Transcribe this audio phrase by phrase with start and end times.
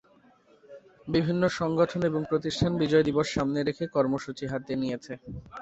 [1.07, 5.13] বিভিন্ন সংগঠন এবং প্রতিষ্ঠান বিজয় দিবস সামনে রেখে কর্মসূচি হাতে নিয়েছে।